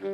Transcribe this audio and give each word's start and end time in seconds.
Kaixo 0.00 0.12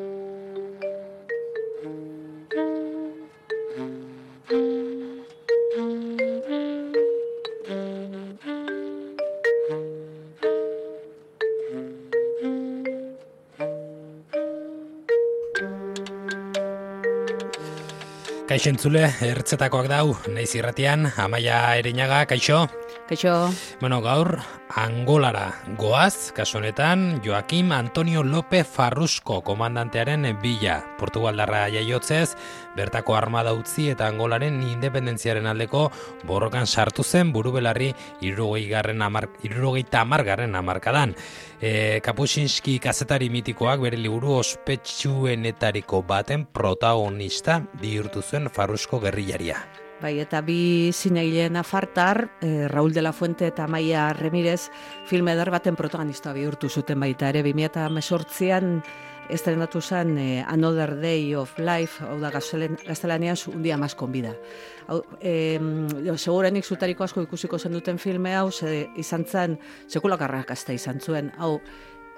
entzule, 18.73 19.05
ertzetakoak 19.23 19.87
dau, 19.87 20.17
naiz 20.35 20.51
irratian, 20.59 21.07
amaia 21.15 21.63
erinaga, 21.79 22.25
kaixo? 22.27 22.65
Kaixo. 23.07 23.53
Bueno, 23.81 24.01
gaur, 24.03 24.41
Angolara 24.75 25.55
goaz, 25.79 26.33
kasu 26.35 26.59
honetan 26.59 27.21
Joaquim 27.23 27.71
Antonio 27.71 28.25
Lope 28.25 28.65
Farrusko 28.65 29.45
komandantearen 29.47 30.27
bila. 30.43 30.81
Portugaldarra 30.99 31.69
jaiotzez, 31.71 32.35
bertako 32.75 33.15
armada 33.15 33.53
utzi 33.55 33.93
eta 33.93 34.09
Angolaren 34.11 34.59
independentziaren 34.73 35.47
aldeko 35.47 35.85
borrokan 36.27 36.67
sartu 36.67 37.05
zen 37.05 37.31
burubelarri 37.33 37.93
irurogei 38.27 38.67
garren 38.67 39.03
amar, 39.03 39.31
tamargarren 39.89 40.59
amarkadan. 40.59 41.15
E, 41.61 42.01
Kapusinski 42.03 42.81
kazetari 42.81 43.31
mitikoak 43.31 43.81
bere 43.87 43.97
liburu 43.97 44.35
ospetsuenetariko 44.43 46.03
baten 46.03 46.47
protagonista 46.47 47.63
bihurtu 47.81 48.23
zuen 48.23 48.51
Farrusko 48.51 48.99
gerrilaria. 48.99 49.86
Bai, 49.97 50.19
eta 50.21 50.43
bi 50.45 50.93
zineilen 50.93 51.57
afartar, 51.57 52.27
e, 52.45 52.69
Raul 52.69 52.93
de 52.93 53.01
la 53.01 53.15
Fuente 53.15 53.47
eta 53.47 53.67
Maia 53.67 54.13
Remirez 54.13 54.69
filme 55.09 55.33
eder 55.33 55.49
baten 55.51 55.77
protagonista 55.77 56.35
bihurtu 56.37 56.69
zuten 56.69 57.01
baita 57.01 57.31
ere, 57.33 57.41
2008an 57.47 58.83
estrenatu 59.33 59.81
zen 59.81 60.19
e, 60.19 60.45
Another 60.47 60.95
Day 61.01 61.35
of 61.35 61.57
Life, 61.59 62.05
hau 62.05 62.21
da 62.21 62.31
gaztelanian 62.31 63.41
un 63.55 63.63
dia 63.63 63.79
mas 63.81 63.95
konbida. 63.95 64.35
Hau, 64.87 65.01
e, 65.19 65.59
segurenik 66.17 66.69
zutariko 66.69 67.05
asko 67.05 67.25
ikusiko 67.25 67.59
zen 67.59 67.73
duten 67.73 67.99
filme 67.99 68.37
hau, 68.37 68.51
ze, 68.53 68.91
izan 68.97 69.25
zen, 69.25 69.59
sekulakarrak 69.89 70.53
izan 70.77 71.01
zuen, 71.01 71.33
hau, 71.39 71.57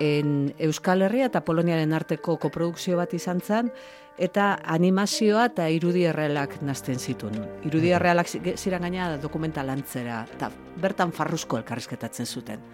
en 0.00 0.54
Euskal 0.58 1.02
Herria 1.02 1.28
eta 1.28 1.44
Poloniaren 1.44 1.92
arteko 1.92 2.36
koprodukzio 2.40 2.96
bat 2.98 3.14
izan 3.14 3.40
zen, 3.40 3.72
eta 4.18 4.58
animazioa 4.66 5.46
eta 5.52 5.68
irudi 5.70 6.04
errealak 6.10 6.58
nazten 6.66 6.98
zituen. 6.98 7.38
Irudi 7.66 7.92
errealak 7.94 8.28
ziren 8.28 8.82
gaina 8.82 9.12
dokumental 9.22 9.70
antzera, 9.70 10.24
eta 10.34 10.50
bertan 10.82 11.12
farruzko 11.14 11.60
elkarrizketatzen 11.60 12.26
zuten. 12.26 12.64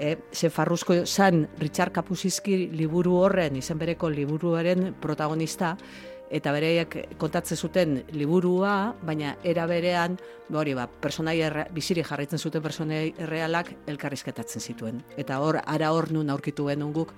E, 0.00 0.16
ze 0.32 0.48
farruzko 0.50 1.02
zan 1.04 1.46
Richard 1.58 1.92
Kapusizki 1.92 2.70
liburu 2.72 3.18
horren, 3.20 3.56
izen 3.60 3.78
bereko 3.78 4.08
liburuaren 4.08 4.94
protagonista, 5.00 5.76
eta 6.30 6.52
bereiak 6.54 6.96
kontatzen 7.18 7.58
zuten 7.58 7.96
liburua, 8.14 8.94
baina 9.02 9.34
era 9.44 9.66
berean, 9.66 10.16
hori 10.54 10.74
ba, 10.78 10.86
personai 10.86 11.36
biziri 11.74 12.04
jarraitzen 12.06 12.38
zuten 12.38 12.62
personai 12.62 13.14
errealak 13.18 13.74
elkarrizketatzen 13.90 14.62
zituen. 14.62 15.02
Eta 15.18 15.40
hor, 15.42 15.60
ara 15.66 15.90
hor 15.92 16.10
nun 16.14 16.30
aurkitu 16.30 16.68
genuen 16.70 16.92
guk, 16.94 17.14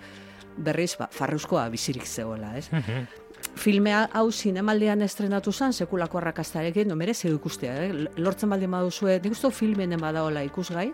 berriz, 0.56 0.94
ba, 0.98 1.08
farruzkoa 1.12 1.68
bizirik 1.72 2.06
zegoela, 2.06 2.56
ez? 2.56 2.70
Mhm 2.72 3.22
filmea 3.56 4.08
hau 4.14 4.30
zinemaldian 4.32 5.02
estrenatu 5.02 5.52
zen, 5.52 5.72
sekulako 5.72 6.18
arrakastarekin, 6.18 6.88
no 6.88 6.96
merezi 6.96 7.28
ikustea, 7.28 7.74
eh? 7.84 8.06
lortzen 8.16 8.50
baldin 8.50 8.70
baduzue, 8.70 9.18
nik 9.22 9.36
uste 9.36 9.50
filmen 9.54 9.96
badaola 10.00 10.44
ikusgai, 10.46 10.88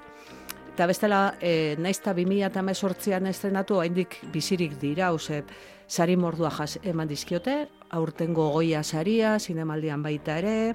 eta 0.75 0.87
bestela, 0.87 1.21
e, 1.41 1.77
naizta 1.79 2.15
2018an 2.17 3.29
estrenatu, 3.31 3.81
haindik 3.83 4.21
bizirik 4.33 4.79
dira, 4.81 5.13
ose, 5.13 5.43
sari 5.89 6.17
mordua 6.17 6.51
jas 6.53 6.79
eman 6.85 7.09
dizkiote, 7.09 7.57
aurtengo 7.91 8.51
goia 8.53 8.83
saria, 8.85 9.39
zinemaldian 9.39 10.03
baita 10.05 10.39
ere, 10.39 10.75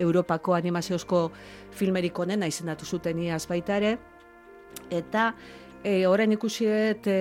Europako 0.00 0.54
animaziozko 0.56 1.30
filmerik 1.72 2.18
onena 2.18 2.48
izendatu 2.48 2.84
zuten 2.84 3.18
iaz 3.28 3.46
baita 3.48 3.76
ere, 3.76 3.94
eta 4.90 5.30
E, 5.86 6.06
orain 6.08 6.32
ikusiet 6.34 7.04
e, 7.06 7.16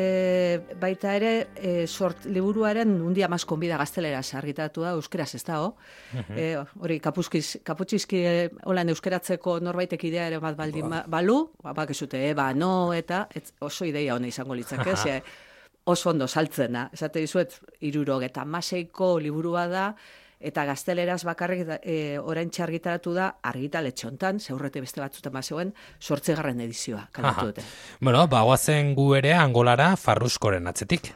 baita 0.82 1.12
ere 1.14 1.32
e, 1.54 1.86
sort 1.86 2.24
liburuaren 2.26 2.96
undia 3.06 3.28
mas 3.30 3.44
konbida 3.46 3.78
gaztelera 3.78 4.24
argitatu 4.40 4.82
da 4.82 4.96
euskeraz 4.98 5.36
ez 5.36 5.44
da 5.46 5.60
mhm. 5.68 6.34
e, 6.34 6.46
hori 6.80 7.00
kapuzkiz 7.00 7.60
kaputxizki 7.64 8.24
e, 8.26 8.50
holan 8.66 8.90
euskeratzeko 8.90 9.60
norbaitek 9.60 10.08
idea 10.10 10.26
ere 10.32 10.40
bat 10.40 10.58
baldin 10.58 10.90
ba, 10.90 11.04
balu 11.06 11.52
ba 11.62 11.74
bak 11.74 11.92
esute 11.92 12.24
eba 12.30 12.54
no 12.54 12.94
eta 12.94 13.28
ez, 13.36 13.52
oso 13.60 13.86
ideia 13.86 14.16
ona 14.16 14.28
izango 14.34 14.56
litzake 14.56 14.96
ze 15.04 15.22
oso 15.86 16.10
ondo 16.10 16.28
saltzena 16.28 16.90
esate 16.94 17.24
dizuet 17.24 17.56
76ko 17.82 19.16
liburua 19.22 19.68
da 19.72 19.88
eta 20.46 20.66
gazteleraz 20.68 21.24
bakarrik 21.26 21.66
e, 21.82 22.20
orain 22.20 22.52
txargitaratu 22.54 23.14
da 23.16 23.30
argitaletxe 23.42 24.10
hontan, 24.10 24.40
zeurrete 24.40 24.84
beste 24.84 25.02
batzuten 25.02 25.34
bazeuen, 25.34 25.74
sortzegarren 26.00 26.62
edizioa, 26.68 27.08
kalatu 27.16 27.50
dute. 27.50 27.66
Bueno, 28.02 28.28
bagoazen 28.28 28.94
gu 29.00 29.14
ere 29.22 29.34
angolara 29.40 29.96
farruskoren 29.96 30.68
atzetik. 30.68 31.14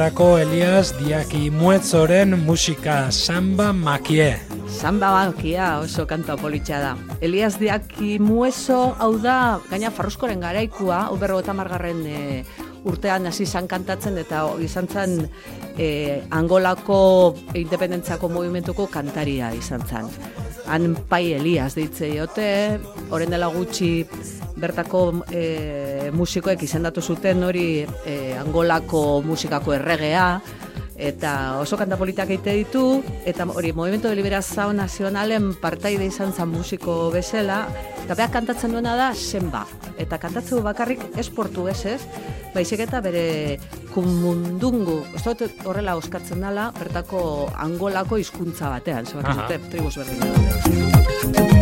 Horretarako 0.00 0.38
Elias 0.38 0.94
Diaki 0.96 1.50
Muetzoren 1.50 2.32
musika 2.46 3.12
Samba 3.12 3.72
Makie. 3.72 4.40
Samba 4.66 5.10
Makie 5.12 5.60
oso 5.60 6.06
kanta 6.06 6.38
politxa 6.40 6.78
da. 6.80 6.96
Elias 7.20 7.58
Diaki 7.60 8.18
Muezo 8.18 8.96
hau 8.96 9.18
da, 9.20 9.60
gaina 9.68 9.90
farruzkoren 9.92 10.40
garaikua, 10.40 11.02
hau 11.10 11.18
berro 11.20 11.42
eta 11.44 11.52
margarren 11.52 12.00
e, 12.08 12.44
urtean 12.88 13.28
hasi 13.28 13.44
izan 13.44 13.68
kantatzen 13.68 14.16
eta 14.16 14.46
izan 14.64 14.88
zen 14.88 15.28
e, 15.76 16.22
Angolako 16.30 17.36
independentziako 17.52 18.32
movimentuko 18.32 18.88
kantaria 18.88 19.52
izan 19.52 19.84
zen. 19.84 20.08
Han 20.66 20.94
pai 21.08 21.32
Elias 21.34 21.74
deitze 21.74 22.10
jote, 22.12 22.78
horren 23.10 23.32
dela 23.32 23.48
gutxi 23.52 24.04
bertako 24.60 25.22
e, 25.32 26.10
musikoek 26.12 26.62
izendatu 26.62 27.00
zuten 27.00 27.42
hori 27.46 27.84
e, 28.04 28.16
angolako 28.38 29.22
musikako 29.24 29.74
erregea, 29.78 30.26
eta 31.00 31.56
oso 31.58 31.78
kanta 31.80 31.96
politak 31.96 32.30
eite 32.34 32.52
ditu, 32.58 33.00
eta 33.24 33.46
hori, 33.48 33.72
Movimento 33.72 34.10
de 34.10 34.18
Liberazao 34.18 34.72
Nazionalen 34.76 35.54
partaide 35.60 36.04
izan 36.06 36.34
zen 36.36 36.52
musiko 36.52 37.08
bezala, 37.14 37.62
eta 38.04 38.14
behar 38.14 38.30
kantatzen 38.34 38.76
duena 38.76 38.94
da 38.98 39.10
zenba. 39.14 39.64
Eta 39.98 40.20
kantatzen 40.20 40.62
bakarrik 40.64 41.02
esportu 41.18 41.66
ez 41.72 41.80
ez, 41.88 42.00
baizik 42.54 42.84
eta 42.84 43.00
bere 43.00 43.58
kumundungu, 43.94 44.98
ez 45.16 45.22
dut 45.26 45.64
horrela 45.66 45.96
oskatzen 46.00 46.44
dela, 46.44 46.70
bertako 46.78 47.22
angolako 47.66 48.20
hizkuntza 48.20 48.70
batean, 48.72 49.06
zebat 49.06 49.32
dute, 49.34 49.58
tribus 49.70 49.96
berdin. 50.00 51.59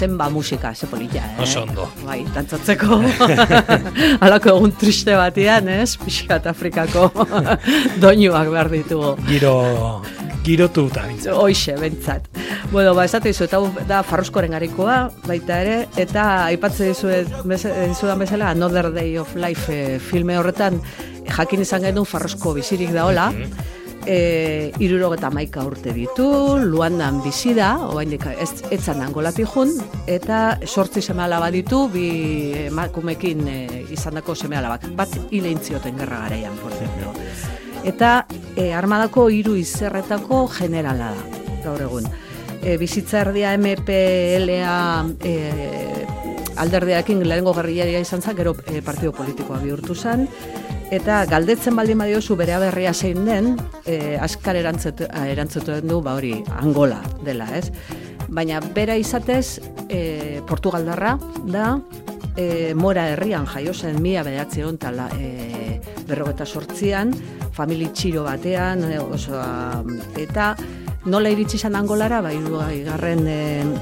Zenba 0.00 0.30
musika, 0.32 0.74
ze 0.74 0.86
polita, 0.86 1.20
eh? 1.20 1.42
Oso 1.42 1.62
ondo. 1.66 1.84
Bai, 2.06 2.22
dantzatzeko. 2.34 3.00
Halako 4.24 4.54
egun 4.54 4.72
triste 4.80 5.16
batian, 5.18 5.68
ez? 5.68 5.98
Pixkat 6.00 6.48
Afrikako 6.48 7.10
doinuak 8.02 8.48
behar 8.48 8.70
ditugu. 8.72 9.12
Giro, 9.28 9.54
girotu 10.46 10.86
eta 10.88 11.04
bintzat. 11.08 11.34
Hoixe, 11.36 11.76
bentsat. 11.80 12.30
Bueno, 12.72 12.94
ba, 12.96 13.04
esate 13.04 13.34
dizu, 13.34 13.44
eta 13.44 13.60
da 13.90 14.00
Farroskoren 14.06 14.56
garikoa, 14.56 15.02
baita 15.26 15.60
ere, 15.66 15.76
eta 16.00 16.26
aipatzen 16.46 16.94
dizuet, 16.94 17.28
dizudan 17.44 18.24
bezala, 18.24 18.54
Another 18.56 18.88
Day 18.94 19.18
of 19.20 19.36
Life 19.36 19.68
eh, 19.74 19.98
filme 20.00 20.38
horretan, 20.40 20.80
jakin 21.28 21.66
izan 21.66 21.84
genuen 21.84 22.08
Farrosko 22.08 22.56
bizirik 22.56 22.96
daola, 22.96 23.28
mm 23.34 23.76
e, 24.06 24.72
irurogeta 24.80 25.30
maika 25.30 25.64
urte 25.66 25.92
ditu, 25.96 26.26
luandan 26.62 27.20
bizi 27.24 27.54
da, 27.56 27.72
oaindik 27.90 28.26
ez, 28.32 28.50
etzan 28.72 29.02
angolati 29.04 29.44
jun, 29.44 29.72
eta 30.10 30.58
sortzi 30.66 31.02
seme 31.02 31.24
alaba 31.24 31.50
ditu, 31.52 31.86
bi 31.92 32.06
emakumekin 32.66 33.46
e, 33.48 33.58
izan 33.92 34.20
dako 34.20 34.34
seme 34.34 34.58
alabak, 34.60 34.88
bat 34.96 35.16
hile 35.30 35.52
intzioten 35.52 35.98
gerra 36.00 36.24
garaian, 36.24 36.56
por 36.62 36.72
ejemplo. 36.72 37.14
Eta 37.84 38.26
e, 38.56 38.72
armadako 38.76 39.28
hiru 39.32 39.56
izerretako 39.56 40.46
generala 40.58 41.12
da, 41.16 41.44
gaur 41.64 41.86
egun. 41.88 42.08
E, 42.60 42.76
bizitza 42.76 43.22
erdia 43.24 43.54
MPLA 43.56 44.80
e, 45.24 45.36
alderdeakin 46.60 47.22
lehenengo 47.24 47.54
gerriaria 47.56 48.00
izan 48.04 48.20
zen, 48.20 48.36
gero 48.36 48.54
e, 48.68 48.82
partido 48.84 49.14
politikoa 49.16 49.60
bihurtu 49.62 49.96
zen, 49.96 50.26
Eta 50.90 51.20
galdetzen 51.30 51.76
baldin 51.78 52.00
badiozu 52.02 52.34
bere 52.34 52.56
berria 52.58 52.90
zein 52.90 53.22
den, 53.22 53.52
e, 53.86 54.16
askar 54.18 54.56
erantzutu, 54.58 55.06
erantzutu 55.06 55.76
du, 55.86 56.00
ba 56.02 56.16
hori, 56.18 56.32
Angola 56.58 56.98
dela, 57.22 57.46
ez? 57.54 57.70
Baina 58.26 58.58
bera 58.74 58.96
izatez, 58.98 59.60
e, 59.86 60.40
Portugaldarra 60.48 61.14
da, 61.46 61.76
e, 62.34 62.74
mora 62.74 63.06
herrian 63.12 63.46
jaio 63.46 63.72
zen 63.72 64.02
mila 64.02 64.24
bedatzi 64.26 64.66
tala, 64.82 65.06
e, 65.14 65.78
berrogeta 66.08 66.44
sortzian, 66.44 67.14
famili 67.54 67.92
txiro 67.94 68.24
batean, 68.26 68.82
e, 68.90 68.98
oso, 68.98 69.38
eta 70.18 70.56
nola 71.04 71.30
iritsi 71.32 71.56
izan 71.56 71.76
Angolara, 71.78 72.20
bai, 72.20 72.36
garren 72.84 73.24
e, 73.28 73.38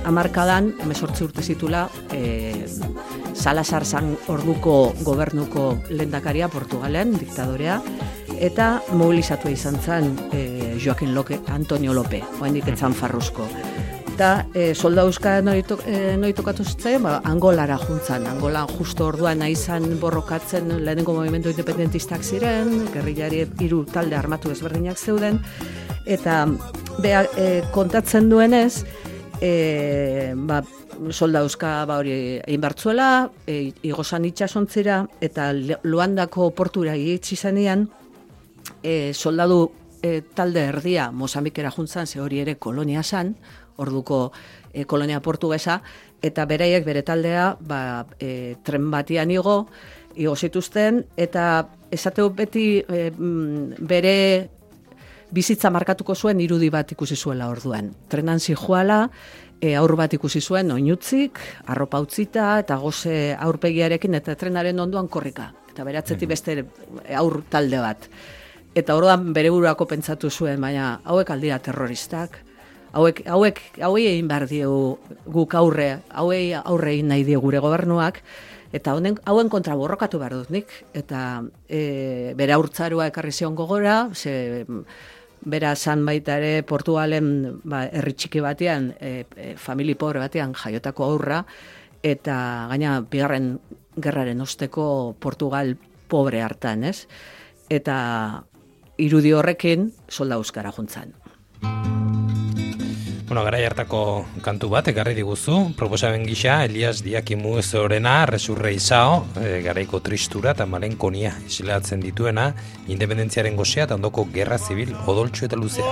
amarkadan, 0.07 0.73
emesortzi 0.85 1.25
urte 1.27 1.43
zitula, 1.43 1.89
e, 2.15 2.67
Salazar 3.39 3.85
zan 3.87 4.15
orduko 4.31 4.93
gobernuko 5.07 5.71
lendakaria 5.91 6.49
Portugalen, 6.49 7.17
diktadorea, 7.19 7.81
eta 8.39 8.79
mobilizatu 8.93 9.51
izan 9.51 9.79
zen 9.83 10.15
e, 10.33 10.77
Joaquin 10.79 11.15
Lope, 11.15 11.41
Antonio 11.55 11.95
Lope, 11.95 12.23
oain 12.41 12.55
diketzan 12.55 12.95
farruzko. 12.95 13.47
Eta 14.19 14.49
e, 14.51 14.73
solda 14.75 15.05
euska 15.07 15.37
noi 15.43 16.33
tokatu 16.35 16.65
zitzen, 16.67 17.03
ba, 17.03 17.21
Angolara 17.25 17.79
juntzan, 17.79 18.27
Angola 18.27 18.65
justo 18.79 19.07
orduan 19.07 19.39
nahi 19.39 19.55
borrokatzen 20.01 20.85
lehenengo 20.85 21.15
movimentu 21.15 21.51
independentistak 21.51 22.23
ziren, 22.23 22.89
gerrilari 22.93 23.47
hiru 23.61 23.85
talde 23.87 24.17
armatu 24.17 24.51
ezberdinak 24.51 24.99
zeuden, 24.99 25.39
eta 26.05 26.47
beha, 26.99 27.25
e, 27.37 27.63
kontatzen 27.73 28.29
duenez, 28.31 28.85
e, 29.41 30.35
ba, 30.35 30.63
solda 31.11 31.43
euska 31.47 31.85
ba 31.87 31.99
hori 32.01 32.13
egin 32.41 32.61
bartzuela, 32.61 33.31
e, 33.47 33.73
igozan 33.87 34.27
itxasontzera, 34.27 35.05
eta 35.21 35.53
luandako 35.85 36.51
portura 36.59 36.97
egitzi 36.99 37.37
zenean, 37.37 37.87
e, 38.83 39.15
soldadu 39.15 39.69
e, 40.03 40.21
talde 40.35 40.67
erdia 40.73 41.11
Mozambikera 41.13 41.71
juntzan, 41.71 42.07
ze 42.07 42.21
hori 42.21 42.43
ere 42.43 42.57
kolonia 42.59 43.03
zan, 43.03 43.35
orduko 43.77 44.33
e, 44.73 44.85
kolonia 44.85 45.23
portugesa, 45.23 45.81
eta 46.23 46.45
beraiek 46.51 46.85
bere 46.85 47.05
taldea 47.07 47.53
ba, 47.61 48.07
e, 48.19 48.57
tren 48.67 48.91
batian 48.91 49.31
igo, 49.31 49.69
igo 50.19 50.35
zituzten, 50.37 51.05
eta 51.17 51.69
esateu 51.95 52.31
beti 52.35 52.83
e, 52.83 53.11
mm, 53.15 53.87
bere 53.87 54.58
bizitza 55.35 55.71
markatuko 55.71 56.15
zuen 56.15 56.41
irudi 56.41 56.71
bat 56.71 56.93
ikusi 56.93 57.17
zuela 57.17 57.49
orduan. 57.51 57.93
Trenan 58.09 58.41
zijoala, 58.41 59.09
e, 59.61 59.75
aur 59.77 59.95
bat 59.99 60.15
ikusi 60.15 60.41
zuen 60.41 60.71
oinutzik, 60.73 61.39
arropa 61.67 62.01
utzita 62.01 62.59
eta 62.63 62.79
goze 62.83 63.37
aurpegiarekin 63.39 64.15
eta 64.19 64.35
trenaren 64.39 64.81
onduan 64.81 65.09
korrika. 65.09 65.53
Eta 65.73 65.85
beratzetik 65.87 66.29
mhm. 66.29 66.35
beste 66.35 67.15
aur 67.21 67.43
talde 67.51 67.81
bat. 67.83 68.09
Eta 68.75 68.97
orduan 68.97 69.33
bere 69.35 69.51
buruako 69.51 69.87
pentsatu 69.91 70.31
zuen, 70.31 70.61
baina 70.61 70.99
hauek 71.05 71.31
aldira 71.35 71.59
terroristak, 71.63 72.39
hauek, 72.93 73.23
hauek, 73.27 73.61
hauei 73.83 74.05
egin 74.13 74.29
behar 74.29 74.47
diegu 74.49 74.99
guk 75.27 75.57
aurre, 75.59 75.99
hauei 76.15 76.53
aurre 76.59 76.95
egin 76.95 77.11
nahi 77.13 77.25
die 77.27 77.41
gure 77.41 77.63
gobernuak, 77.65 78.21
eta 78.77 78.95
honen, 78.95 79.17
hauen 79.25 79.49
kontra 79.49 79.77
borrokatu 79.79 80.21
behar 80.21 80.37
dut 80.37 80.53
nik, 80.53 80.73
eta 80.97 81.43
e, 81.67 82.35
bere 82.39 82.55
aurtzarua 82.57 83.09
ekarri 83.09 83.33
zion 83.33 83.57
gogora, 83.59 84.11
ze 84.15 84.65
bera 85.45 85.75
san 85.77 86.05
baita 86.07 86.39
ere 86.39 86.63
Portugalen 86.63 87.61
ba, 87.65 87.85
herri 87.87 88.15
txiki 88.15 88.43
batean, 88.45 88.93
e, 89.01 89.25
e, 89.37 89.55
famili 89.57 89.95
pobre 89.95 90.23
batean 90.23 90.55
jaiotako 90.55 91.05
aurra, 91.05 91.43
eta 92.03 92.67
gaina 92.71 93.01
bigarren 93.03 93.57
gerraren 93.99 94.41
osteko 94.41 95.17
Portugal 95.19 95.77
pobre 96.09 96.43
hartan, 96.43 96.85
ez? 96.85 97.07
Eta 97.69 97.99
irudi 98.99 99.33
horrekin 99.35 99.91
solda 100.09 100.39
euskara 100.41 100.73
juntzan. 100.75 101.15
Bueno, 103.29 103.43
gara 103.45 103.59
hartako 103.61 104.25
kantu 104.41 104.71
bat, 104.73 104.87
ekarri 104.89 105.13
diguzu, 105.13 105.75
proposaben 105.77 106.23
gisa, 106.25 106.63
Elias 106.65 107.03
Diakimu 107.05 107.59
ez 107.61 107.67
horrena, 107.77 108.23
resurre 108.25 108.73
izao, 108.73 109.27
e, 109.37 109.61
garaiko 109.67 110.01
tristura 110.01 110.55
eta 110.57 110.65
malen 110.65 110.97
konia 110.97 111.35
isilatzen 111.45 112.01
dituena, 112.01 112.47
independentziaren 112.89 113.59
gozea 113.59 113.85
eta 113.85 113.99
ondoko 114.01 114.25
gerra 114.33 114.57
zibil 114.57 114.95
odoltsu 115.05 115.45
eta 115.45 115.61
luzea. 115.61 115.85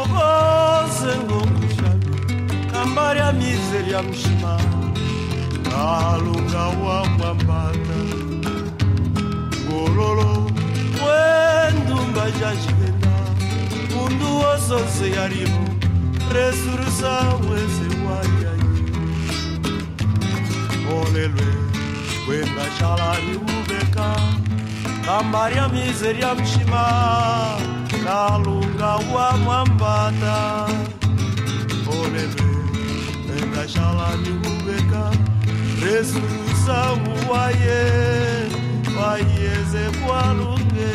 Kambaria 2.73 3.33
miseria 3.33 4.03
mshima 4.03 4.56
Kalunga 5.69 6.67
wa 6.81 7.05
mwambana 7.05 8.00
Gololo 9.69 10.50
Wendu 11.05 11.97
mbajajigena 11.97 13.17
Mundu 13.94 14.38
oso 14.38 15.06
yarimu 15.17 15.75
resursa 16.34 17.14
wese 17.50 17.87
wayai 18.06 18.67
olelwe 20.99 21.49
kwenga 22.26 22.64
shalani 22.78 23.37
ubeka 23.37 24.17
kambaria 25.06 25.68
miseria 25.68 26.35
mshima 26.35 26.85
kalunga 28.04 28.87
wa 29.14 29.37
mwambata 29.37 30.66
olelwe 31.88 32.56
kwenga 33.26 33.68
shalani 33.68 34.28
ubeka 34.30 35.11
resursa 35.83 36.78
waye 37.30 37.85
wayeze 39.00 39.90
kwalunge 40.06 40.92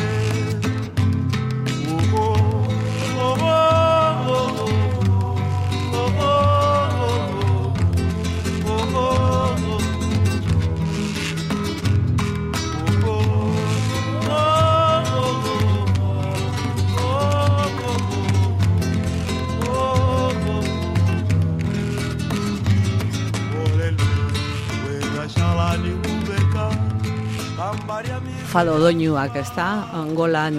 Fado 28.52 28.74
doinuak, 28.76 29.32
ez 29.40 29.48
da? 29.56 29.88
Angolan, 29.96 30.58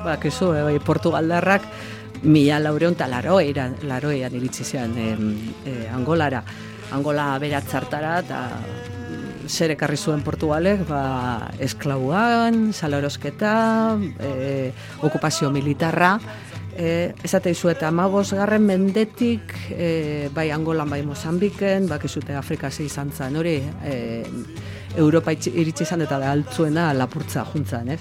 bak 0.00 0.22
ezu, 0.24 0.54
e, 0.56 0.78
Portugaldarrak, 0.80 1.66
mila 2.24 2.56
laureon 2.64 2.96
eta 2.96 3.08
laroean, 3.12 3.74
laroean 3.84 4.36
iritsi 4.38 4.64
zean 4.64 4.96
e, 4.96 5.10
Angolara. 5.92 6.40
Angola 6.96 7.34
beratzartara 7.42 8.14
eta 8.22 8.40
zer 9.50 9.74
ekarri 9.76 10.00
zuen 10.00 10.24
Portugalek, 10.24 10.86
ba, 10.88 11.50
esklauan, 11.60 12.72
salorosketa, 12.72 13.52
e, 14.16 14.72
okupazio 15.04 15.52
militarra, 15.52 16.14
e, 16.72 17.12
esate 17.22 17.52
izu 17.52 17.68
eta 17.68 17.92
amabos 17.92 18.30
garren 18.32 18.64
mendetik, 18.64 19.52
e, 19.76 20.30
bai 20.32 20.48
Angolan, 20.56 20.88
bai 20.88 21.02
Mozambiken, 21.04 21.84
bak 21.86 22.08
Afrika 22.38 22.72
izan 22.80 23.12
zen, 23.12 23.36
hori, 23.36 23.60
e, 23.84 24.32
Europa 24.96 25.32
iritsi 25.32 25.84
izan 25.86 26.02
eta 26.02 26.18
da 26.18 26.32
altzuena 26.32 26.92
lapurtza 26.94 27.44
juntzan, 27.52 27.96
ez? 27.96 28.00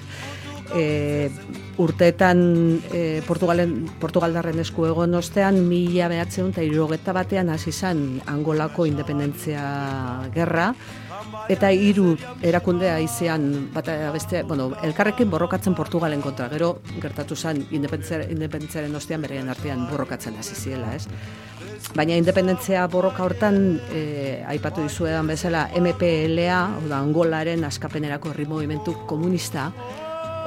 e, 0.74 1.30
urteetan 1.78 2.82
e, 2.92 3.22
Portugalen, 3.26 3.88
Portugaldarren 4.00 4.60
esku 4.62 4.86
egon 4.90 5.16
ostean, 5.18 5.62
mila 5.68 6.10
behatzen 6.12 6.52
eta 6.54 6.64
irrogeta 6.66 7.14
batean 7.16 7.50
hasi 7.54 7.72
zen 7.72 8.22
Angolako 8.30 8.86
independentzia 8.90 9.64
gerra, 10.36 10.74
eta 11.50 11.72
hiru 11.74 12.14
erakundea 12.46 13.00
izean 13.04 13.70
bat 13.74 13.90
beste, 14.14 14.44
bueno, 14.44 14.72
elkarrekin 14.84 15.30
borrokatzen 15.30 15.76
Portugalen 15.76 16.22
kontra. 16.22 16.50
Gero 16.50 16.80
gertatu 17.02 17.36
zen 17.36 17.66
independentziaren 17.72 18.96
ostean 18.96 19.22
berean 19.26 19.50
artean 19.50 19.88
borrokatzen 19.90 20.38
hasi 20.40 20.56
ziela, 20.56 20.96
ez? 20.96 21.08
Baina 21.96 22.16
independentzia 22.20 22.86
borroka 22.88 23.24
hortan 23.26 23.80
e, 23.92 24.44
aipatu 24.48 24.84
dizuedan 24.86 25.28
bezala 25.28 25.68
MPLA, 25.76 26.60
oda 26.84 27.00
Angolaren 27.00 27.64
askapenerako 27.66 28.34
herri 28.34 28.46
movimentu 28.46 28.94
komunista, 29.10 29.72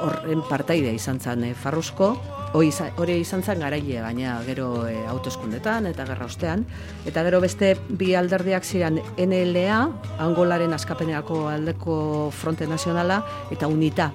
horren 0.03 0.43
partaide 0.47 0.93
izan 0.95 1.19
zen 1.19 1.43
e, 1.49 1.53
Farrusko, 1.53 2.13
hori 2.53 3.15
izan 3.19 3.43
zen 3.43 3.63
garaile, 3.63 4.01
baina 4.01 4.37
gero 4.45 4.85
e, 4.87 4.95
autoskundetan 5.09 5.89
eta 5.89 6.05
gerra 6.09 6.27
ostean. 6.29 6.65
Eta 7.09 7.23
gero 7.25 7.41
beste 7.43 7.73
bi 7.89 8.13
alderdiak 8.15 8.63
ziren 8.63 9.01
NLA, 9.17 9.79
Angolaren 10.23 10.73
askapenerako 10.77 11.47
aldeko 11.51 11.95
fronte 12.31 12.67
nazionala, 12.69 13.23
eta 13.51 13.67
UNITA. 13.67 14.11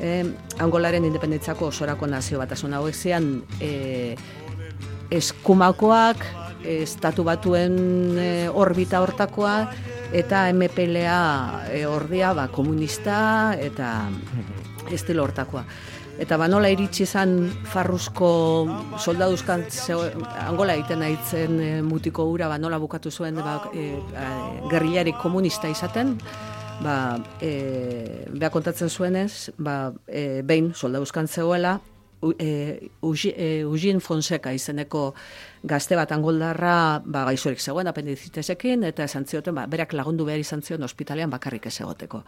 E, 0.00 0.22
Angolaren 0.62 1.04
independentzako 1.04 1.72
osorako 1.72 2.08
nazio 2.08 2.40
bat 2.40 2.54
azuna 2.54 2.80
hauek 2.80 2.96
zian 2.96 3.34
e, 3.60 4.14
eskumakoak, 5.12 6.24
estatu 6.64 7.24
batuen 7.24 8.18
e, 8.18 8.48
orbita 8.48 9.00
hortakoa, 9.02 9.56
eta 10.12 10.46
MPLA 10.52 11.64
e, 11.72 11.86
ordia 11.86 12.32
ba, 12.36 12.48
komunista 12.52 13.56
eta 13.58 14.10
estilo 14.92 15.24
hortakoa. 15.24 15.64
Eta 16.20 16.36
ba 16.36 16.46
nola 16.46 16.68
iritsi 16.70 17.06
izan 17.06 17.48
farruzko 17.72 18.28
soldaduzkan 19.00 19.64
angola 20.44 20.76
egiten 20.76 21.02
aitzen 21.02 21.60
e, 21.60 21.70
mutiko 21.82 22.28
ura 22.28 22.50
ba 22.52 22.58
nola 22.60 22.78
bukatu 22.78 23.10
zuen 23.10 23.40
ba, 23.40 23.62
e, 23.72 25.12
komunista 25.22 25.68
izaten, 25.68 26.18
ba, 26.82 27.18
e, 27.40 28.26
beha 28.28 28.50
kontatzen 28.50 28.90
zuenez, 28.90 29.50
ba, 29.58 29.92
e, 30.06 30.42
behin 30.44 30.72
soldaduzkan 30.74 31.28
zegoela, 31.28 31.80
e, 32.38 32.90
Ugin 33.02 34.00
Fonseca 34.00 34.52
izeneko 34.54 35.12
gazte 35.62 35.96
bat 35.98 36.12
angoldarra 36.12 37.02
ba, 37.04 37.24
gaizorik 37.28 37.60
zegoen 37.60 37.90
apendizitesekin, 37.90 38.84
eta 38.84 39.04
esan 39.04 39.26
zioten, 39.26 39.54
ba, 39.54 39.66
berak 39.66 39.94
lagundu 39.94 40.26
behar 40.28 40.42
izan 40.42 40.62
zion 40.62 40.82
ospitalean 40.82 41.30
bakarrik 41.30 41.66
ez 41.66 41.80
egoteko. 41.80 42.22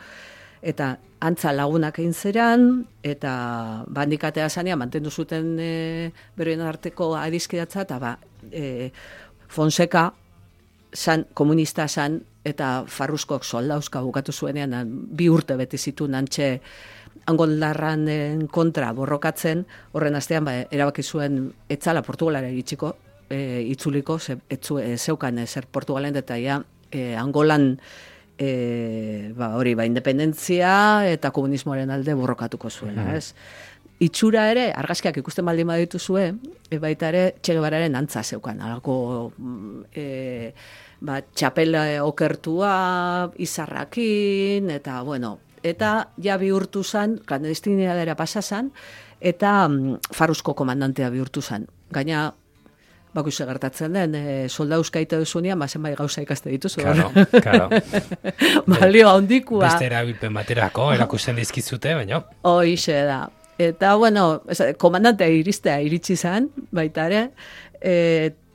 Eta 0.65 0.95
antza 1.21 1.53
lagunak 1.53 1.99
egin 2.01 2.15
zeran, 2.15 2.69
eta 3.03 3.85
bandikatea 3.87 4.49
zanean, 4.49 4.81
mantendu 4.81 5.11
zuten 5.11 5.57
e, 5.61 6.11
beroen 6.37 6.65
arteko 6.65 7.15
adizkidatza, 7.21 7.85
eta 7.85 7.99
ba, 8.01 8.17
e, 8.51 8.91
Fonseca 9.49 10.13
san, 10.95 11.27
komunista 11.35 11.87
san, 11.89 12.23
eta 12.45 12.85
Farruzkok 12.87 13.45
soldauzka 13.45 14.03
bukatu 14.05 14.33
zuenean, 14.33 14.77
bi 15.17 15.31
urte 15.33 15.57
beti 15.57 15.79
zitu 15.79 16.09
nantxe 16.09 16.61
angoldarran 17.27 18.07
kontra 18.53 18.93
borrokatzen, 18.93 19.65
horren 19.93 20.17
astean, 20.19 20.45
ba, 20.45 20.59
erabaki 20.71 21.03
zuen 21.03 21.47
etzala 21.73 22.03
Portugalara 22.05 22.51
iritsiko, 22.53 22.95
e, 23.31 23.63
itzuliko, 23.73 24.19
ze, 24.19 24.39
etzu, 24.51 24.79
e, 24.79 24.97
zeukan 24.99 25.41
zer 25.47 25.67
Portugalen, 25.67 26.17
eta 26.21 26.37
ja, 26.39 26.61
e, 26.91 27.15
Angolan, 27.17 27.79
e, 28.39 29.33
ba, 29.37 29.55
hori, 29.57 29.75
ba, 29.75 29.87
independentzia 29.89 31.07
eta 31.11 31.33
komunismoaren 31.35 31.91
alde 31.95 32.15
borrokatuko 32.19 32.71
zuela, 32.71 33.07
mm. 33.09 33.17
ez? 33.17 33.33
Itxura 34.05 34.49
ere, 34.51 34.69
argazkiak 34.75 35.17
ikusten 35.23 35.47
baldin 35.47 35.71
baditu 35.71 36.01
zue, 36.03 36.33
e, 36.69 36.79
baita 36.83 37.09
ere, 37.13 37.27
txegebararen 37.41 37.95
antza 37.97 38.25
zeukan, 38.25 38.61
alako, 38.61 38.97
mm, 39.39 39.85
e, 39.95 40.53
ba, 41.05 41.21
txapela 41.23 41.85
okertua, 42.05 42.75
izarrakin, 43.43 44.71
eta, 44.75 45.01
bueno, 45.07 45.39
eta 45.65 45.97
ja 46.23 46.39
bihurtu 46.41 46.85
zan, 46.85 47.19
klandestinidadera 47.27 48.13
dara 48.13 48.17
pasazan, 48.19 48.71
eta 49.21 49.57
mm, 49.69 50.15
faruzko 50.17 50.55
komandantea 50.57 51.11
bihurtu 51.13 51.43
zan. 51.43 51.69
Gaina, 51.95 52.27
bako 53.15 53.31
gertatzen 53.31 53.95
den, 53.95 54.15
e, 54.15 54.49
solda 54.49 54.77
euskaita 54.81 55.19
duzunean, 55.21 55.59
bazen 55.59 55.83
bai 55.83 55.95
gauza 55.95 56.25
ikaste 56.25 56.51
dituzu. 56.51 56.83
Claro, 56.83 57.11
claro. 57.31 57.69
Balio 58.75 59.09
handikua. 59.13 59.69
Beste 59.69 59.87
erabilpen 59.87 60.35
baterako, 60.35 60.91
erakusten 60.97 61.39
dizkizute, 61.39 61.95
baina. 61.95 62.25
Hoixe 62.43 63.05
da. 63.07 63.25
Eta, 63.59 63.95
bueno, 63.95 64.43
komandantea 64.83 65.31
iristea 65.31 65.79
iritsi 65.87 66.17
zen, 66.19 66.49
baita 66.75 67.07
ere, 67.07 67.29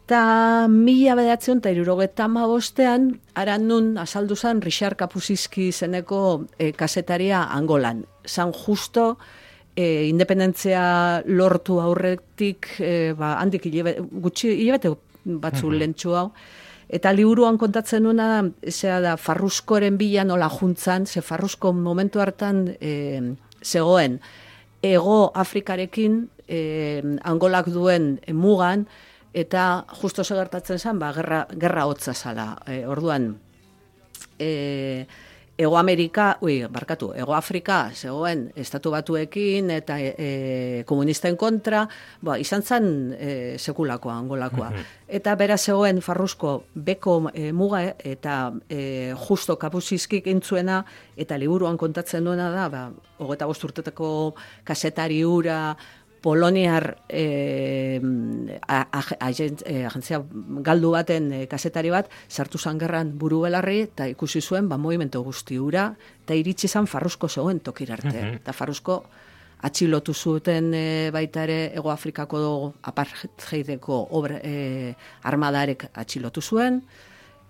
eta 0.10 0.66
mila 0.66 1.13
bedatzen 1.13 1.60
eta 1.62 1.70
irurogeta 1.70 2.25
bostean, 2.28 3.20
aran 3.36 3.68
nun 3.68 3.98
azaldu 4.01 4.36
zen 4.36 4.60
Richard 4.60 4.98
Kapusizki 4.98 5.72
zeneko 5.72 6.48
e, 6.58 6.72
kasetaria 6.72 7.44
Angolan. 7.44 8.06
San 8.25 8.51
justo, 8.51 9.20
e, 9.75 10.08
independentzia 10.10 11.22
lortu 11.28 11.80
aurretik, 11.80 12.66
e, 12.80 13.13
ba, 13.13 13.38
handik 13.38 13.70
gutxi, 14.10 14.50
hilabete 14.50 14.96
batzu 15.25 15.70
mm 15.70 15.94
hau, 16.16 16.32
eta 16.89 17.13
liburuan 17.13 17.60
kontatzen 17.60 18.01
nuna, 18.01 18.50
zera 18.68 19.00
da, 19.01 19.16
farruzkoren 19.16 19.96
bila 19.96 20.24
nola 20.24 20.50
juntzan, 20.50 21.06
ze 21.06 21.22
farruzko 21.22 21.72
momentu 21.72 22.20
hartan 22.20 22.75
e, 22.82 23.36
zegoen, 23.62 24.20
ego 24.82 25.32
Afrikarekin, 25.36 26.30
e, 26.48 27.04
angolak 27.22 27.70
duen 27.70 28.20
mugan, 28.34 28.88
eta 29.34 29.86
justo 30.02 30.24
segertatzen 30.24 30.80
zen, 30.80 31.00
ba, 31.00 31.14
gerra, 31.14 31.46
gerra 31.54 31.86
hotza 31.86 32.14
zala, 32.14 32.54
e, 32.66 32.86
orduan, 32.88 33.34
e, 34.40 35.08
Ego 35.60 35.78
Amerika, 35.78 36.38
ui, 36.40 36.62
barkatu, 36.72 37.10
Ego 37.20 37.34
Afrika 37.36 37.90
zegoen 37.92 38.46
estatu 38.56 38.94
batuekin 38.94 39.74
eta 39.76 39.98
e, 40.00 40.14
e, 40.16 40.28
komunisten 40.88 41.36
kontra, 41.36 41.82
ba, 42.24 42.38
izan 42.40 42.64
zen 42.64 42.88
e, 43.12 43.34
sekulakoa, 43.60 44.16
angolakoa. 44.22 44.70
Mhm. 44.70 44.86
Eta 45.20 45.36
bera 45.36 45.58
zegoen 45.58 46.00
farruzko 46.00 46.54
beko 46.76 47.18
e, 47.34 47.52
muga 47.52 47.82
eta 47.92 48.54
e, 48.70 49.12
justo 49.28 49.58
kapuzizkik 49.60 50.32
intzuena 50.32 50.80
eta 51.20 51.36
liburuan 51.36 51.76
kontatzen 51.76 52.24
duena 52.24 52.48
da, 52.56 52.70
ba, 52.72 52.86
hogeta 53.20 53.52
bosturteteko 53.52 54.14
kasetari 54.64 55.26
ura, 55.28 55.76
Poloniar 56.22 56.98
eh, 57.08 58.02
agentzia 58.68 60.20
galdu 60.66 60.92
baten 60.92 61.32
e, 61.32 61.46
kasetari 61.48 61.92
bat, 61.94 62.10
sartu 62.28 62.60
zan 62.60 62.80
gerran 62.80 63.14
buru 63.18 63.42
belarri, 63.46 63.82
eta 63.88 64.08
ikusi 64.12 64.42
zuen, 64.42 64.68
ba, 64.70 64.78
movimento 64.78 65.22
guzti 65.24 65.60
ura, 65.60 65.94
eta 66.26 66.36
iritsi 66.36 66.68
zan 66.68 66.88
farruzko 66.88 67.30
zegoen 67.30 67.60
tokirarte. 67.64 68.16
Mm 68.20 68.40
Eta 68.40 68.54
farruzko 68.54 69.00
atxilotu 69.68 70.14
zuten 70.14 70.74
e, 70.74 70.86
baita 71.12 71.44
ere 71.48 71.60
Ego 71.76 71.92
Afrikako 71.92 72.74
apartheideko 72.92 74.06
obra, 74.20 74.40
e, 74.44 74.94
armadarek 75.24 75.90
atxilotu 75.94 76.42
zuen, 76.42 76.82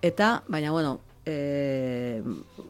eta, 0.02 0.42
baina, 0.48 0.70
bueno, 0.70 0.98
e, 1.26 2.22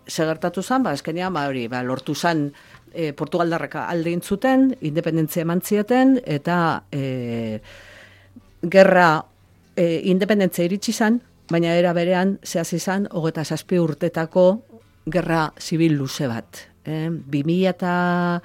segertatu 0.06 0.62
zan, 0.62 0.82
ba, 0.82 0.94
eskenean, 0.94 1.32
ba, 1.34 1.46
hori, 1.48 1.66
ba, 1.68 1.82
lortu 1.82 2.14
zan 2.14 2.48
e, 2.92 3.12
Portugaldarraka 3.12 3.86
alde 3.88 4.10
intzuten, 4.10 4.70
independentzia 4.80 5.42
eman 5.42 5.62
eta 6.24 6.84
e, 6.90 7.60
gerra 8.62 9.24
e, 9.76 10.02
independentzia 10.04 10.64
iritsi 10.64 10.92
zan, 10.92 11.20
baina 11.50 11.74
era 11.74 11.92
berean, 11.92 12.38
zehaz 12.44 12.72
izan, 12.74 13.08
hogeta 13.10 13.44
saspi 13.44 13.78
urtetako 13.78 14.62
gerra 15.06 15.52
zibil 15.58 15.96
luze 15.96 16.26
bat. 16.26 16.66
E, 16.84 17.08
2000 17.10 17.68
eta 17.68 18.40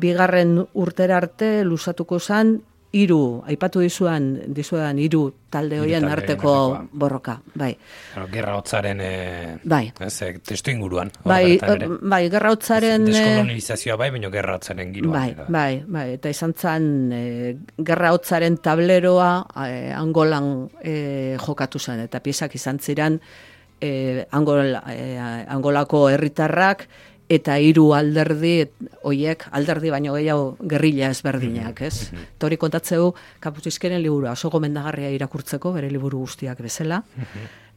bigarren 0.00 0.58
urtera 0.74 1.16
arte 1.16 1.64
luzatuko 1.64 2.18
zan, 2.18 2.60
hiru 2.90 3.42
aipatu 3.46 3.84
dizuan 3.84 4.32
dizuan 4.54 4.98
hiru 4.98 5.22
talde 5.50 5.78
hoien 5.78 6.04
arteko 6.10 6.52
borroka 6.92 7.36
bai. 7.54 7.70
Claro, 8.12 8.26
gerra 8.32 8.56
hotzaren 8.58 9.00
eh 9.00 9.58
bai. 9.64 9.92
ez 10.00 10.22
eh, 10.22 10.32
testu 10.42 10.70
inguruan 10.70 11.10
bai 11.24 11.58
bai 12.02 12.28
gerra 12.30 12.50
hotzaren 12.50 13.06
deskolonizazioa 13.06 13.96
bai 13.96 14.10
baina 14.10 14.30
gerra 14.30 14.56
hotzaren 14.58 14.92
giroan 14.94 15.14
bai 15.14 15.46
bai 15.48 15.84
bai 15.86 16.06
eta 16.14 16.30
izan 16.30 16.54
zen 16.54 16.88
gerra 17.78 18.10
hotzaren 18.12 18.58
tableroa 18.58 19.30
e, 19.66 19.92
angolan 19.94 20.68
e, 20.82 21.36
jokatu 21.38 21.78
zen 21.78 22.00
eta 22.00 22.20
piezak 22.20 22.54
izan 22.54 22.78
ziren 22.78 23.20
e, 23.80 24.26
angol, 24.32 24.74
angolako 25.48 26.08
herritarrak 26.10 26.88
eta 27.30 27.56
hiru 27.62 27.92
alderdi 27.94 28.54
hoiek 29.06 29.46
alderdi 29.54 29.92
baino 29.94 30.16
gehiago 30.18 30.56
gerrilla 30.72 31.10
ezberdinak, 31.14 31.80
mhm, 31.80 31.86
ez? 31.86 32.10
Mm 32.12 32.28
Tori 32.40 32.56
kontatzeu 32.56 33.10
kaputizkeren 33.40 34.00
liburu 34.02 34.30
oso 34.30 34.48
gomendagarria 34.50 35.10
irakurtzeko 35.12 35.74
bere 35.74 35.90
liburu 35.90 36.24
guztiak 36.24 36.62
bezala. 36.64 37.02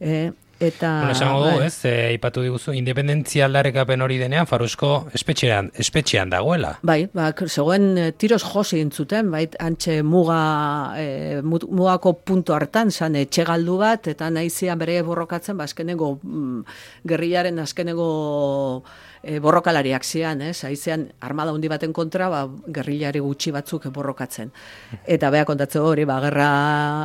Mm 0.00 0.32
Eta, 0.60 0.98
bueno, 0.98 1.12
esango 1.12 1.38
du, 1.40 1.56
bai. 1.58 1.66
ez, 1.66 1.84
e, 1.84 2.12
ipatu 2.14 2.42
diguzu, 2.44 2.72
independentzia 2.78 3.48
aldarrekapen 3.48 4.04
hori 4.04 4.20
denean, 4.20 4.46
Farusko 4.46 5.08
espetxean, 5.14 5.70
espetxean 5.82 6.30
dagoela. 6.30 6.76
Bai, 6.86 7.08
ba, 7.12 7.32
zegoen 7.48 7.88
eh, 7.98 8.12
tiroz 8.16 8.42
josi 8.44 8.78
intzuten, 8.80 9.32
bai, 9.34 9.48
antxe 9.60 9.98
muga, 10.06 10.38
e, 10.96 11.40
mugako 11.42 12.14
puntu 12.22 12.54
hartan, 12.54 12.92
zan 12.92 13.18
etxe 13.18 13.44
galdu 13.48 13.80
bat, 13.82 14.06
eta 14.14 14.30
nahizian 14.30 14.78
bere 14.78 15.00
borrokatzen, 15.02 15.58
ba, 15.58 15.66
azkeneko, 15.66 16.12
mm, 16.22 16.78
gerrilaren 17.10 17.58
azkeneko 17.58 18.08
e, 19.24 19.38
borrokalariak 19.40 20.04
zian, 20.04 20.42
ez? 20.44 20.64
Haizean 20.64 21.08
armada 21.24 21.52
hundi 21.52 21.68
baten 21.68 21.92
kontra, 21.96 22.28
ba, 22.32 22.44
gerrilari 22.76 23.22
gutxi 23.24 23.50
batzuk 23.54 23.88
borrokatzen. 23.94 24.52
Eta 25.04 25.30
bea 25.34 25.46
kontatzen 25.48 25.82
hori, 25.82 26.04
ba, 26.08 26.20
gerra 26.24 26.50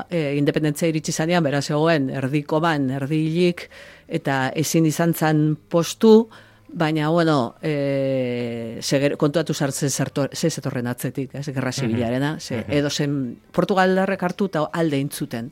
e, 0.10 0.36
independentzia 0.40 0.92
iritsi 0.92 1.16
zanean, 1.16 1.44
beraz 1.44 1.66
zegoen, 1.68 2.10
erdiko 2.22 2.60
ban, 2.64 2.90
erdi 3.00 3.24
hilik, 3.28 3.66
eta 4.08 4.50
ezin 4.56 4.86
izan 4.90 5.16
zan 5.16 5.44
postu, 5.70 6.30
Baina, 6.70 7.08
bueno, 7.10 7.56
e, 7.66 8.78
seger, 8.82 9.16
kontuatu 9.18 9.56
sartzen 9.56 9.90
ze 9.90 10.50
zetorren 10.52 10.88
atzetik, 10.88 11.34
ez, 11.34 11.48
gerra 11.50 11.72
zibilarena, 11.72 12.36
ze, 12.40 12.64
edo 12.68 12.92
zen 12.92 13.40
Portugaldarrek 13.52 14.22
hartu 14.24 14.46
eta 14.52 14.68
alde 14.72 15.00
intzuten, 15.02 15.50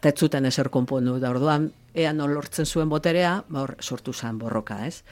eta 0.00 0.08
ez 0.08 0.18
zuten 0.18 0.46
ezer 0.46 0.68
konpondu, 0.74 1.20
da 1.22 1.30
orduan, 1.30 1.70
ea 1.94 2.12
non 2.12 2.34
lortzen 2.34 2.66
zuen 2.66 2.88
boterea, 2.88 3.44
ba 3.48 3.62
hor 3.62 3.76
sortu 3.80 4.12
zen 4.12 4.38
borroka, 4.38 4.84
ez. 4.86 5.04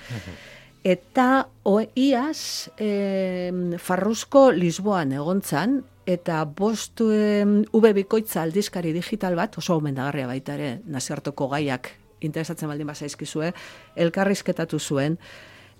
Eta 0.86 1.48
o, 1.66 1.80
iaz, 1.98 2.70
e, 2.78 3.50
Farruzko 3.82 4.52
Lisboan 4.54 5.10
egontzan, 5.16 5.80
eta 6.06 6.44
bost 6.46 7.00
e, 7.02 7.42
ube 7.74 7.90
bikoitza 7.96 8.44
aldizkari 8.44 8.92
digital 8.94 9.34
bat, 9.34 9.56
oso 9.58 9.74
gomendagarria 9.80 10.28
baita 10.30 10.54
ere, 10.54 10.68
nazioartoko 10.86 11.48
gaiak 11.50 11.90
interesatzen 12.22 12.70
baldin 12.70 12.86
bazaizkizue, 12.86 13.48
elkarrizketatu 13.98 14.78
zuen, 14.78 15.16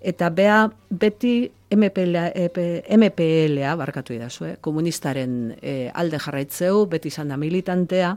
eta 0.03 0.27
bea 0.27 0.57
beti 0.89 1.53
MPLA, 1.71 2.25
EP- 2.43 2.91
MPLA 2.97 3.77
barkatu 3.79 4.11
idazue, 4.17 4.57
komunistaren 4.59 5.53
e, 5.61 5.77
alde 5.95 6.19
jarraitzeu, 6.19 6.83
beti 6.91 7.13
izan 7.13 7.31
da 7.31 7.39
militantea, 7.39 8.11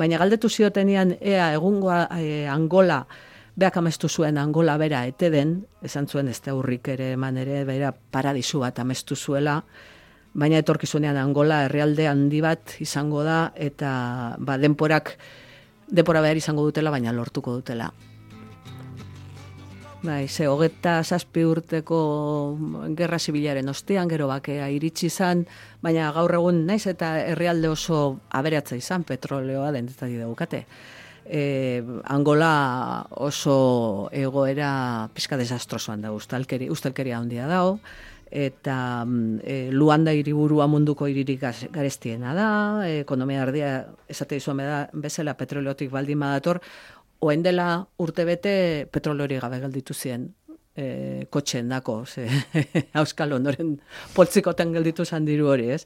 baina 0.00 0.16
galdetu 0.24 0.48
ziotenian 0.48 1.12
ea 1.20 1.52
egungoa 1.58 2.06
e, 2.16 2.48
Angola, 2.48 3.02
beak 3.56 3.76
amestu 3.76 4.08
zuen 4.08 4.38
Angola 4.38 4.76
bera 4.80 5.04
ete 5.06 5.30
den, 5.30 5.66
esan 5.82 6.08
zuen 6.08 6.28
ez 6.28 6.40
urrik 6.48 6.88
ere 6.88 7.12
eman 7.12 7.36
ere, 7.36 7.64
bera 7.64 7.92
paradisu 7.92 8.60
bat 8.60 8.78
amestu 8.78 9.16
zuela, 9.16 9.62
baina 10.32 10.58
etorkizunean 10.58 11.16
Angola 11.16 11.64
herrialde 11.66 12.08
handi 12.08 12.40
bat 12.40 12.76
izango 12.80 13.22
da, 13.24 13.52
eta 13.54 14.36
ba, 14.38 14.56
denporak 14.58 15.18
denpora 15.92 16.22
behar 16.24 16.36
izango 16.36 16.64
dutela, 16.64 16.90
baina 16.90 17.12
lortuko 17.12 17.52
dutela. 17.58 17.92
Bai, 20.02 20.26
ze 20.26 20.48
hogeta 20.50 20.96
zazpi 21.04 21.44
urteko 21.46 21.98
gerra 22.98 23.20
zibilaren 23.20 23.68
ostean, 23.70 24.08
gero 24.10 24.26
bakea 24.26 24.66
iritsi 24.74 25.06
izan, 25.06 25.44
baina 25.82 26.08
gaur 26.16 26.34
egun 26.34 26.64
naiz 26.66 26.88
eta 26.90 27.12
herrialde 27.20 27.68
oso 27.70 28.00
aberatza 28.30 28.74
izan, 28.74 29.04
petroleoa 29.06 29.70
dentetari 29.70 30.18
daukate. 30.18 30.64
E, 31.24 31.82
Angola 32.04 33.06
oso 33.10 34.08
egoera 34.12 35.08
pizka 35.14 35.38
desastrosoan 35.38 36.02
da, 36.02 36.12
ustalkeri, 36.12 36.70
ustalkeria 36.70 37.18
handia 37.18 37.46
dago, 37.46 37.78
eta 38.32 39.04
mm, 39.04 39.40
e, 39.44 39.56
Luanda 39.70 40.12
hiriburua 40.16 40.66
munduko 40.66 41.06
hiririk 41.06 41.44
garestiena 41.70 42.34
da, 42.34 42.48
e, 42.88 43.00
ekonomia 43.04 43.42
ardia 43.44 43.72
esate 44.08 44.40
dizuan 44.40 44.62
beda, 44.64 44.78
bezala 44.92 45.36
petroleotik 45.38 45.92
baldin 45.92 46.24
badator, 46.24 46.62
oen 47.22 47.42
dela 47.44 47.86
urtebete 48.02 48.88
petrolori 48.90 49.38
gabe 49.38 49.60
gelditu 49.62 49.94
ziren 49.94 50.30
e, 50.74 51.26
kotxeen 51.30 51.68
dako, 51.68 52.02
ze 52.06 52.26
Euskal 53.00 53.36
Ondoren 53.36 53.76
poltzikoten 54.16 54.72
gelditu 54.72 55.04
zan 55.04 55.28
diru 55.28 55.52
hori, 55.52 55.70
ez? 55.76 55.84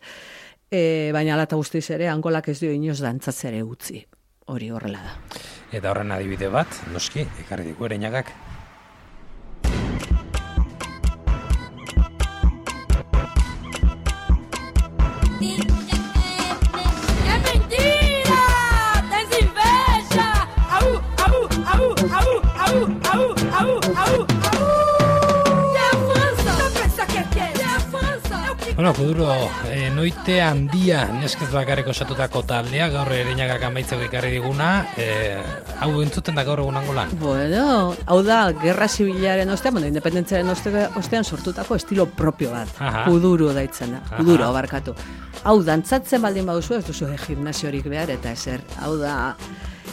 E, 0.71 1.11
baina 1.15 1.35
alata 1.35 1.59
guztiz 1.59 1.85
ere, 1.91 2.09
angolak 2.09 2.49
ez 2.49 2.61
dio 2.61 2.73
inoz 2.73 3.01
dantzatzere 3.03 3.63
utzi. 3.63 4.05
Hori 4.47 4.69
horrela 4.71 5.01
da. 5.03 5.41
Eta 5.75 5.91
horren 5.91 6.13
adibide 6.15 6.47
bat, 6.55 6.77
noski, 6.95 7.25
ekarri 7.43 7.65
diku 7.73 7.89
ere 7.89 7.97
kuduro, 28.97 29.29
e, 29.69 29.91
noite 29.91 30.41
handia 30.41 31.05
neskez 31.21 31.51
bakarrik 31.53 31.87
osatutako 31.93 32.41
taldea, 32.49 32.89
gaur 32.89 33.11
ere 33.13 33.33
inagak 33.35 33.63
amaitzeko 33.69 34.07
ikarri 34.07 34.31
diguna, 34.39 34.87
e, 34.97 35.37
hau 35.85 35.91
entzuten 36.01 36.35
da 36.39 36.45
gaur 36.49 36.63
egun 36.65 36.79
angolan. 36.81 37.13
Bueno, 37.21 37.95
hau 38.07 38.23
da, 38.25 38.39
gerra 38.63 38.89
zibilaren 38.89 39.51
ostean, 39.53 39.75
bueno, 39.77 39.87
independentziaren 39.93 40.49
oste- 40.49 40.89
ostean 40.97 41.25
sortutako 41.25 41.77
estilo 41.77 42.07
propio 42.07 42.51
bat. 42.55 42.69
Aha. 42.81 43.05
Kuduro 43.05 43.53
daitzen 43.53 43.93
da, 43.99 44.01
kuduro 44.17 44.49
barkatu. 44.57 44.95
Hau, 45.45 45.59
dantzatzen 45.63 46.23
baldin 46.25 46.47
baduzu, 46.49 46.79
ez 46.81 46.85
duzu 46.89 47.07
eh, 47.13 47.19
gimnasiorik 47.27 47.85
behar, 47.93 48.11
eta 48.17 48.33
ezer. 48.33 48.65
Hau 48.81 48.97
da, 48.99 49.37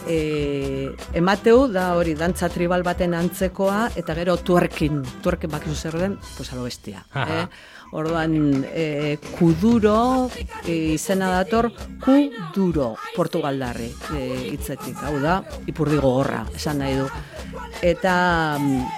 e, 0.07 0.91
emateu 1.13 1.67
da 1.71 1.93
hori 1.97 2.15
dantza 2.17 2.49
tribal 2.49 2.83
baten 2.83 3.13
antzekoa, 3.17 3.89
eta 3.99 4.15
gero 4.17 4.37
tuerkin, 4.37 5.01
tuerkin 5.23 5.51
bakizu 5.51 5.75
zer 5.75 5.99
den, 5.99 6.17
pues 6.37 6.51
alo 6.53 6.65
bestia. 6.67 7.03
Eh? 7.15 7.45
Orduan, 7.93 8.65
e, 8.73 9.17
kuduro 9.37 10.29
e, 10.65 10.95
izena 10.95 11.29
dator, 11.29 11.69
kuduro, 12.01 12.95
portugaldarri 13.15 13.91
e, 14.17 14.23
hitzetik, 14.53 14.97
hau 15.05 15.19
da, 15.21 15.41
ipurdi 15.69 16.01
gogorra, 16.01 16.43
esan 16.55 16.81
nahi 16.81 16.97
du. 16.97 17.07
Eta 17.85 18.15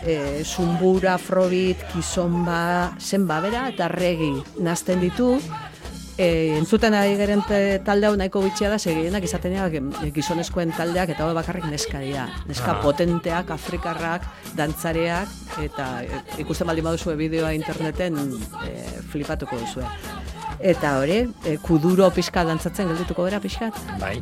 e, 0.05 0.43
zumbura, 0.45 1.17
afrobit, 1.19 1.83
kizomba, 1.91 2.95
zenba 2.99 3.41
bera, 3.43 3.67
eta 3.73 3.89
regi 3.91 4.31
nazten 4.63 5.03
ditu, 5.03 5.33
E, 6.17 6.55
entzuten 6.55 6.93
ari 6.95 7.17
geren 7.19 7.41
talde 7.83 8.07
hau 8.07 8.13
nahiko 8.15 8.39
bitxia 8.45 8.69
da, 8.71 8.77
segienak 8.79 9.25
izaten 9.27 9.51
dira 9.51 9.67
e, 9.67 10.11
gizonezkoen 10.15 10.71
taldeak 10.71 11.11
eta 11.11 11.25
hau 11.25 11.33
bakarrik 11.35 11.67
neska 11.67 11.99
dira. 11.99 12.29
Neska 12.47 12.71
Ah. 12.71 12.81
potenteak, 12.81 13.51
afrikarrak, 13.51 14.23
dantzareak, 14.55 15.27
eta 15.65 16.03
e, 16.03 16.21
ikusten 16.45 16.67
baldin 16.67 16.87
baduzue 16.87 17.17
bideoa 17.19 17.51
interneten 17.53 18.15
e, 18.63 19.01
flipatuko 19.11 19.59
duzue. 19.59 19.83
Eta 20.59 20.97
hori, 20.99 21.17
e, 21.45 21.57
kuduro 21.63 22.07
pixka 22.15 22.43
dantzatzen 22.47 22.87
geldituko 22.91 23.25
bera 23.27 23.39
pixkat? 23.43 23.77
Bai, 24.01 24.15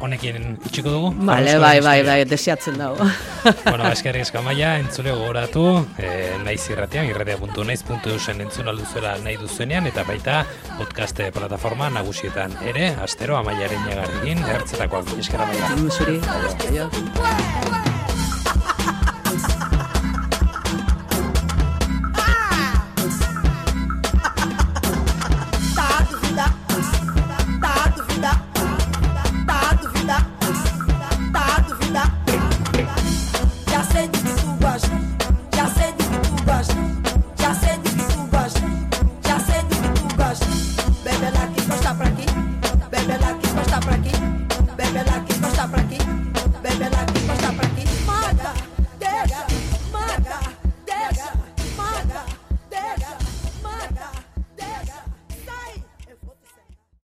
honekin 0.00 0.56
itxiko 0.68 0.92
dugu. 0.92 1.10
Bale, 1.28 1.56
bai, 1.62 1.78
bai, 1.84 1.98
bai, 2.06 2.18
desiatzen 2.28 2.78
dago. 2.78 3.08
bueno, 3.70 3.88
eskerrik 3.90 4.26
asko 4.26 4.42
maia, 4.46 4.76
entzule 4.82 5.14
gogoratu, 5.16 5.66
e, 5.98 6.12
naiz 6.44 6.62
irratian, 6.70 7.08
irratia.naiz.eusen 7.10 8.46
entzun 8.46 8.70
alduzuela 8.70 9.16
nahi 9.24 9.36
duzuenean, 9.40 9.90
eta 9.90 10.06
baita 10.08 10.40
podcast 10.78 11.24
plataforma 11.34 11.90
nagusietan 11.98 12.54
ere, 12.68 12.92
astero 13.02 13.38
amaiaren 13.40 13.90
jagarekin, 13.90 14.46
ertzetakoak, 14.56 15.14
eskerra 15.18 15.50
maia. 15.52 15.76
Zuri. 15.98 16.20